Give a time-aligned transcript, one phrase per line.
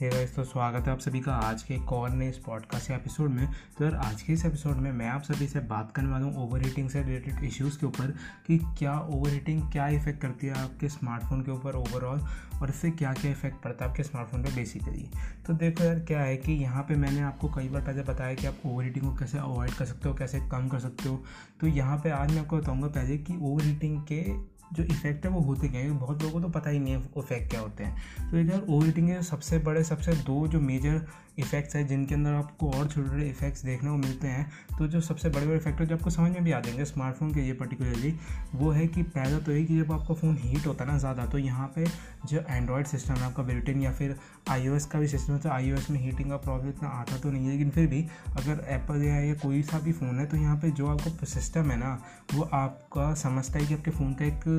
[0.00, 2.88] Hey guys तो स्वागत है आप सभी का आज के एक और नए इस पॉडकास्ट
[2.88, 5.92] के एपिसोड में। तो यार, आज के इस एपिसोड में मैं आप सभी से बात
[5.92, 8.14] करने वाला हूँ ओवर हीटिंग से रिलेटेड इश्यूज़ के ऊपर
[8.46, 12.20] कि क्या ओवर हीटिंग क्या इफ़ेक्ट करती है आपके स्मार्टफ़ोन के ऊपर ओवरऑल
[12.62, 15.10] और इससे क्या क्या इफ़ेक्ट पड़ता है आपके स्मार्टफ़ोन पर बेसिकली
[15.46, 18.46] तो देखो यार, क्या है कि यहाँ पर मैंने आपको कई बार पहले बताया कि
[18.46, 21.24] आप ओवर हीटिंग को कैसे अवॉइड कर सकते हो, कैसे कम कर सकते हो।
[21.60, 25.30] तो यहाँ पर आज मैं आपको बताऊँगा पहले कि ओवर हीटिंग के जो इफ़ेक्ट है
[25.30, 25.90] वो होते क्या है?
[25.90, 28.86] बहुत लोगों को तो पता ही नहीं है इफ़ेक्ट क्या होते हैं। तो इधर ओवर
[28.86, 31.06] हीटिंग के सबसे बड़े सबसे दो जो मेजर
[31.38, 35.00] इफेक्ट्स हैं जिनके अंदर आपको और छोटे छोटे इफेक्ट्स देखने को मिलते हैं तो जो
[35.00, 38.14] सबसे बड़े बड़े इफ़ेक्ट जो आपको समझ में भी आ जाएँगे स्मार्टफ़ोन के ये पर्टिकुलरली
[38.54, 41.26] वो है कि पहला तो ये कि जब आपका फ़ोन हीट होता है ना ज़्यादा
[41.26, 41.84] तो यहाँ पे
[42.26, 44.16] जो एंड्रॉयड सिस्टम है आपका बिल्टिन या फिर
[44.48, 47.46] आईओएस का भी सिस्टम है तो आई में हीटिंग का प्रॉब्लम इतना आता तो नहीं
[47.46, 50.56] है लेकिन फिर भी अगर एप्पल या, या कोई सा भी फ़ोन है तो यहाँ
[50.56, 52.02] पर जो आपका सिस्टम है ना
[52.34, 54.53] वो आपका समझता है कि आपके फ़ोन का एक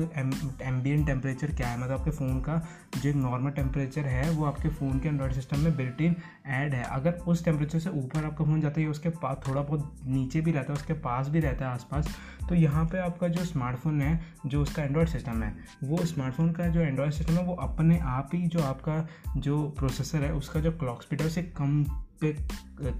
[0.62, 1.78] एम्बियन टेम्परेचर क्या है?
[1.80, 2.56] मतलब आपके फ़ोन का
[2.96, 6.82] जो नॉर्मल टेम्परेचर है, वो आपके फ़ोन के एंड्रॉयड सिस्टम में बिल्ट इन ऐड है।
[6.84, 10.52] अगर उस टेम्परेचर से ऊपर आपका फ़ोन जाता है उसके पास थोड़ा बहुत नीचे भी
[10.52, 12.16] रहता है, उसके पास भी रहता है आसपास
[12.48, 15.54] तो यहाँ पे आपका जो स्मार्टफ़ोन है, जो उसका एंड्रॉयड सिस्टम है,
[15.84, 20.22] वो स्मार्टफ़ोन का जो एंड्रॉयड सिस्टम है, वो अपने आप ही जो आपका जो प्रोसेसर
[20.22, 21.84] है, उसका जो क्लॉक स्पीड है, उसे कम
[22.20, 22.32] पे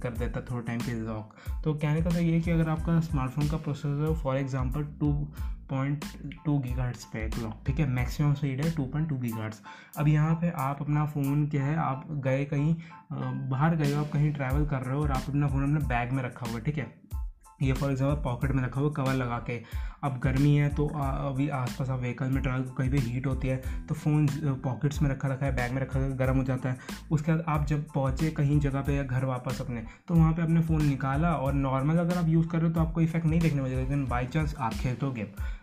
[0.02, 3.48] कर देता थोड़े टाइम के लॉक तो कहने का तो ये कि अगर आपका स्मार्टफ़ोन
[3.48, 5.12] का processor for example two
[5.70, 6.04] point
[6.44, 7.86] two gigahertz पे लॉक ठीक है?
[7.88, 9.62] मैक्सिमम स्पीड है two point two gigahertz
[9.98, 12.74] अब यहाँ पे आप अपना फ़ोन क्या है, आप गए कहीं
[13.50, 16.12] बाहर गए हो, आप कहीं ट्रैवल कर रहे हो और आप अपना फ़ोन अपने बैग
[16.12, 16.94] में रखा हुआ है, ठीक है?
[17.62, 19.56] ये फॉर एग्ज़ाम्पल पॉकेट में रखा हुआ कवर लगा के।
[20.04, 23.56] अब गर्मी है तो अभी आसपास आप व्हीकल में ट्रैवल कहीं भी हीट होती है
[23.88, 24.26] तो फ़ोन
[24.64, 26.78] पॉकेट्स में रखा रखा है बैग में रखा रखा गर्म हो जाता है।
[27.10, 30.42] उसके बाद आप जब पहुँचे कहीं जगह पे या घर वापस अपने तो वहाँ पे
[30.42, 33.40] अपने फ़ोन निकाला और नॉर्मल अगर आप यूज़ कर रहे हो तो आपको इफ़ेक्ट नहीं
[33.40, 35.06] देखने मिलेगा लेकिन बाई चांस आप खेलते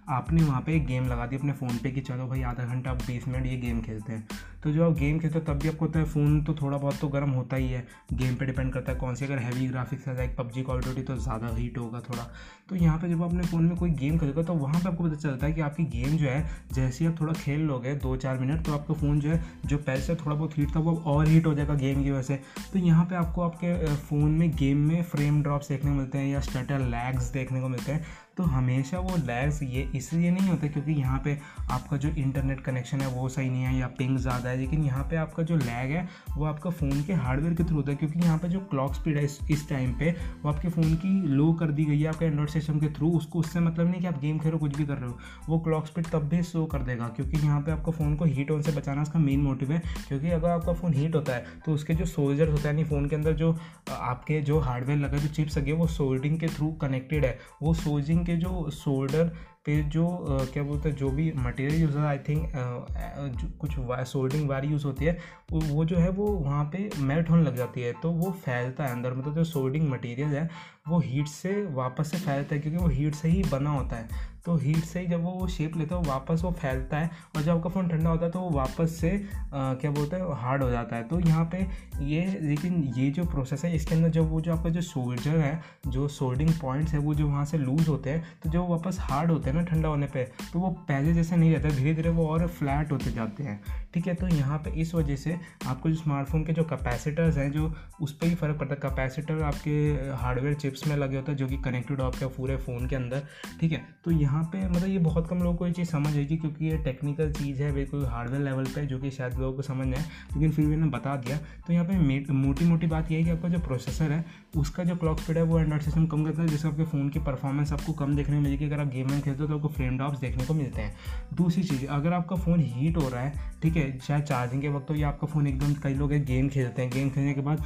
[0.10, 2.92] आपने वहाँ पे एक गेम लगा दी अपने फ़ोन पे कि चलो भाई आधा घंटा
[2.92, 4.28] आप बीस मिनट ये गेम खेलते हैं।
[4.64, 7.00] तो जो आप गेम खेलते हो तब भी आपको होता है फ़ोन तो थोड़ा बहुत
[7.00, 10.08] तो गर्म होता ही है। गेम पे डिपेंड करता है कौन सी, अगर हैवी ग्राफिक्स
[10.08, 12.28] है लाइक पबजी ड्यूटी तो ज़्यादा हीट होगा थोड़ा।
[12.70, 15.16] तो यहाँ पे जब अपने फ़ोन में कोई गेम खेलेगा तो वहाँ पे आपको पता
[15.16, 18.40] चलता है कि आपकी गेम जो है, जैसे ही आप थोड़ा खेल लोगे दो चार
[18.40, 21.28] मिनट तो आपका फ़ोन जो है, जो पहले से थोड़ा बहुत हीट था, वो और
[21.28, 22.40] हीट हो जाएगा गेम की वजह से।
[22.74, 26.28] तो यहाँ पर आपको आपके फ़ोन में गेम में फ्रेम ड्रॉप्स देखने को मिलते हैं
[26.28, 28.06] या स्टटर लैग्स देखने को मिलते हैं।
[28.38, 31.38] तो हमेशा वो लैग्स ये इसलिए नहीं होता क्योंकि यहाँ पे
[31.72, 35.04] आपका जो इंटरनेट कनेक्शन है, वो सही नहीं है या पिंग ज़्यादा है। लेकिन यहाँ
[35.04, 38.20] पे आपका जो लैग है, वो आपका फ़ोन के हार्डवेयर के थ्रू होता है क्योंकि
[38.20, 40.12] यहाँ पे जो क्लॉक स्पीड है इस टाइम पे,
[40.44, 43.40] वो आपके फ़ोन की लो कर दी गई है, आपके एंड्रॉइड सिस्टम के थ्रू उसको,
[43.40, 45.18] उससे मतलब नहीं कि आप गेम खेलो, कुछ भी कर रहे हो।
[45.50, 48.52] वो क्लॉक स्पीड तब भी स्लो कर देगा क्योंकि यहाँ पर आपका फ़ोन को हीट
[48.52, 51.74] ऑन से बचाना उसका मेन मोटिव है। क्योंकि अगर आपका फ़ोन हीट होता है तो
[51.74, 53.52] उसके जो सोल्जर होता है, यानी फ़ोन के अंदर जो
[53.92, 58.26] आपके जो हार्डवेयर लगा, जो चिप्स लगे, वो सोल्डिंग के थ्रू कनेक्टेड है। वो सोल्जिंग
[58.26, 59.32] के जो सोल्डर
[59.66, 60.06] पे जो
[60.54, 64.66] क्या बोलते हैं, जो भी मटेरियल यूज़ होता है आई थिंक कुछ वायर सोल्डिंग वायर
[64.66, 65.18] यूज़ होती है,
[65.54, 68.92] वो जो है वो वहाँ पे मेल्ट होने लग जाती है तो वो फैलता है
[68.92, 70.50] अंदर मतलब जो सोल्डिंग मटेरियल है,
[70.88, 74.32] वो हीट से वापस से फैलता है, क्योंकि वो हीट से ही बना होता है।
[74.46, 77.52] तो हीट से ही जब वो शेप लेता है वापस वो फैलता है और जब
[77.52, 79.12] आपका फ़ोन ठंडा होता है तो वो वापस से
[79.54, 81.66] आ, क्या बोलते हैं हार्ड हो जाता है। तो यहाँ पे
[82.06, 85.62] ये लेकिन ये जो प्रोसेस है इसके अंदर जब वो जो आपका जो सोल्जर है
[85.88, 89.32] जो सोल्डिंग पॉइंट्स है वो जो वहाँ से लूज़ होते हैं तो जब वापस हार्ड
[89.32, 92.28] होते हैं ना ठंडा होने पर तो वो पहले जैसे नहीं रहता धीरे धीरे वो
[92.28, 93.60] और फ्लैट होते जाते हैं।
[93.94, 95.38] ठीक है तो यहाँ पर इस वजह से
[95.68, 99.42] आपको जो स्मार्टफ़ोन के जो कैपेसिटर्स हैं जो उस पर ही फ़र्क पड़ता है। कैपेसिटर
[99.44, 99.72] आपके
[100.18, 103.28] हार्डवेयर चिप्स में लगे होते हैं जो कि कनेक्टेड आपके पूरे फ़ोन के अंदर।
[103.60, 106.36] ठीक है तो यहाँ पे मतलब ये बहुत कम लोगों को ये चीज़ समझ आएगी
[106.38, 109.88] क्योंकि ये टेक्निकल चीज़ है, बिल्कुल हार्डवेयर लेवल पर जो कि शायद लोगों को समझ
[109.88, 113.18] में आए, लेकिन फिर भी मैंने बता दिया। तो यहाँ पर मोटी मोटी बात यह
[113.18, 114.24] है कि आपका जो प्रोसेसर है,
[114.58, 117.20] उसका जो क्लॉक स्पीड है वो एंड्रॉइड सिस्टम कम करता है, जिससे आपके फ़ोन की
[117.22, 119.98] परफॉर्मेंस आपको कम देखने को मिलेगी। अगर आप गेम में खेलते हो तो आपको फ्रेम
[119.98, 120.96] ड्रॉप्स देखने को मिलते हैं।
[121.36, 124.90] दूसरी चीज़, अगर आपका फ़ोन हीट हो रहा है, ठीक है, शायद चार्जिंग के वक्त
[124.90, 127.64] हो या आपका फ़ोन एकदम कई लोग गेम खेलते हैं। गेम खेलने के बाद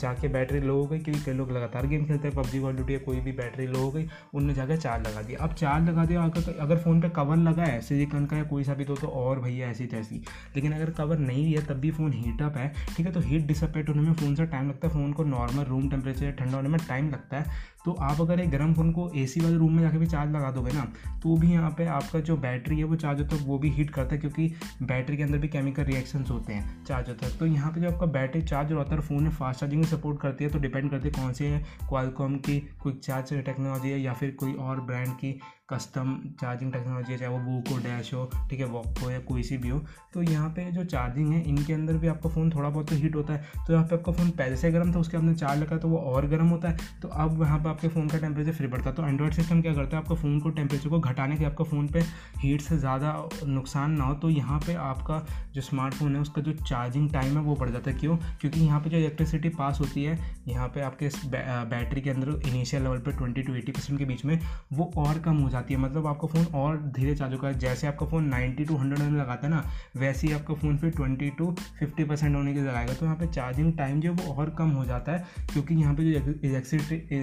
[0.00, 2.98] जाके बैटरी लो हो गई, क्योंकि कई लोग लगातार गेम खेलते हैं, पबजी कॉल ड्यूटी
[3.00, 6.22] कोई भी बैटरी लो हो गई, उनने जाकर चार्ज लगा दिया। अब चार्ज लगा दिया
[6.24, 9.06] अगर अगर फ़ोन पे कवर लगा है सिलिकन का या कोई सा भी तो, तो
[9.06, 10.22] और भैया ऐसी तैसी।
[10.56, 13.12] लेकिन अगर कवर नहीं है तब भी फ़ोन हीटअप है ठीक है?
[13.12, 16.32] तो हीट डिसअपेट होने में फ़ोन से टाइम लगता है फ़ोन को नॉर्मल रूम टेम्परेचर
[16.32, 19.56] ठंडा होने में टाइम लगता है। तो आप अगर एक गर्म फ़ोन को एसी वाले
[19.56, 20.86] रूम में जाकर भी चार्ज लगा दोगे ना
[21.22, 23.90] तो भी यहाँ पे आपका जो बैटरी है वो चार्ज होता है, वो भी हीट
[23.90, 27.46] करता है, क्योंकि बैटरी के अंदर भी केमिकल रिएक्शंस होते हैं चार्ज होता है। तो
[27.46, 30.50] यहाँ पे जो आपका बैटरी चार्ज होता है फ़ोन में फास्ट चार्जिंग सपोर्ट करती है
[30.50, 31.58] तो डिपेंड करती है कौन से
[31.88, 35.38] क्वालकॉम की क्विक चार्ज टेक्नोलॉजी है या फिर कोई और ब्रांड की
[35.70, 39.18] कस्टम चार्जिंग टेक्नोलॉजी है, चाहे वो वूक हो डैश हो, ठीक है वॉक हो या
[39.20, 39.78] कोई सी भी हो।
[40.14, 43.14] तो यहाँ पे जो चार्जिंग है, इनके अंदर भी आपका फ़ोन थोड़ा बहुत तो हीट
[43.16, 45.76] होता है। तो यहाँ पे आपका फ़ोन पहले से गर्म था, उसके अंदर चार्ज लगा
[45.76, 48.66] तो वो और गर्म होता है। तो अब वहाँ पर आपके फ़ोन का टेम्परेचर फ्री
[48.68, 50.02] पड़ता है। तो एंड्रॉइड सिस्टम क्या करता है?
[50.02, 52.02] आपका फ़ोन को टेम्परेचर को घटाने के आपका फ़ोन पर
[52.40, 53.12] हीट से ज़्यादा
[53.46, 55.18] नुकसान ना हो तो यहाँ पर आपका
[55.54, 58.16] जो स्मार्टफ़ोन है, उसका जो चार्जिंग टाइम है, वो बढ़ जाता है। क्यों?
[58.40, 60.18] क्योंकि यहाँ पे जो इलेक्ट्रिसिटी पास होती है,
[60.48, 61.08] यहाँ पे आपके
[61.66, 64.38] बैटरी के अंदर इनिशियल लेवल पर ट्वेंटी टू एटी परसेंट के बीच में
[64.72, 68.06] वो और कम हो जाती है। मतलब आपका फ़ोन और धीरे चार्ज होगा जैसे आपका
[68.06, 69.64] फ़ोन नाइन्टी टू हंड्रेड में लगाता है ना,
[69.96, 73.26] वैसे ही आपका फ़ोन फिर ट्वेंटी टू फिफ्टी परसेंट होने के लगाएगा। तो यहाँ पर
[73.28, 77.16] चार्जिंग टाइम जो है, वो और कम हो जाता है। क्योंकि यहाँ पे जो इलेक्ट्रिसिटी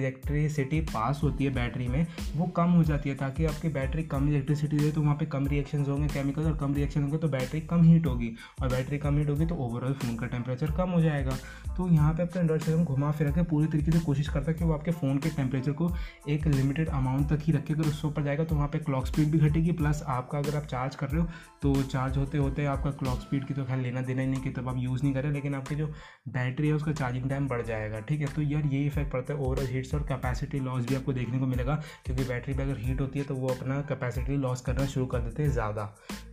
[0.92, 2.06] पास होती है बैटरी में,
[2.36, 5.46] वो कम हो जाती है ताकि आपकी बैटरी कम इलेक्ट्रिसिटी दे तो वहाँ पे कम
[5.46, 8.30] रिएक्शन होंगे केमिकल और कम रिएक्शन होंगे तो बैटरी कम हीट होगी।
[8.62, 11.36] और बैटरी कम हीट होगी तो ओवरऑल फ़ोन का टेम्परेचर कम हो जाएगा।
[11.76, 14.58] तो यहाँ पे अपने एंड्रॉइड सिस्टम घुमा फिर के पूरी तरीके से कोशिश करता है
[14.58, 15.90] कि वो आपके फ़ोन के टेम्परेचर को
[16.28, 19.30] एक लिमिटेड अमाउंट तक ही रखे। अगर उससे ऊपर जाएगा तो वहाँ पर क्लॉक स्पीड
[19.30, 21.28] भी घटेगी प्लस आपका अगर आप चार्ज कर रहे हो
[21.62, 24.50] तो चार्ज होते होते आपका क्लॉक स्पीड की तो खैर लेना देना ही नहीं, कि
[24.50, 25.86] तब आप यूज़ नहीं करें, लेकिन आपकी जो
[26.28, 28.26] बैटरी है उसका चार्जिंग टाइम बढ़ जाएगा, ठीक है?
[28.26, 31.46] तो यार ये इफ़ेक्ट पड़ता है ओवरऑल हीट्स और कैपेसिटी लॉस भी आपको देखने को
[31.46, 31.74] मिलेगा,
[32.04, 35.20] क्योंकि बैटरी पर अगर हीट होती है तो वो अपना कैपेसिटी लॉस करना शुरू कर
[35.20, 35.84] देते हैं ज़्यादा।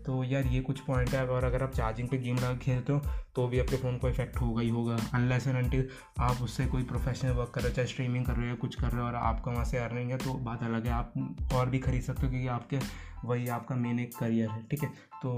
[0.06, 3.02] तो यार ये कुछ पॉइंट है, और अगर आप चार्जिंग पे गेम लगा खेलते हो
[3.36, 5.88] तो भी आपके फ़ोन को इफ़ेक्ट होगा ही होगा। अनलेस एंड अनटिल
[6.20, 8.88] आप उससे कोई प्रोफेशनल वर्क कर रहे हो, चाहे स्ट्रीमिंग कर रहे हो कुछ कर
[8.88, 11.80] रहे हो, और आपका वहाँ से अर्निंग है तो बात अलग है। आप और भी
[11.80, 12.80] खरीद सकते हो, क्योंकि आपके
[13.26, 14.90] वही आपका मेन एक करियर है, ठीक है?
[15.22, 15.32] तो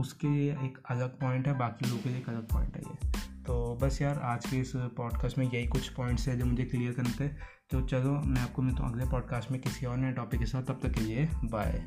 [0.00, 0.28] उसके
[0.66, 3.29] एक अलग पॉइंट है, बाकी लोगों के लिए एक अलग पॉइंट है ये।
[3.80, 7.10] बस यार, आज के इस पॉडकास्ट में यही कुछ पॉइंट्स हैं जो मुझे क्लियर करने
[7.10, 7.28] थे
[7.70, 10.62] तो चलो, मैं आपको मिलता हूँ अगले पॉडकास्ट में किसी और नए टॉपिक के साथ।
[10.62, 11.84] तब तक के लिए बाय